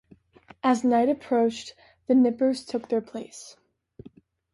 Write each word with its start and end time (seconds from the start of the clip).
As 0.63 0.83
night 0.83 1.09
approached 1.09 1.75
the 2.07 2.15
nippers 2.15 2.65
took 2.65 2.89
their 2.89 3.01
place. 3.01 3.55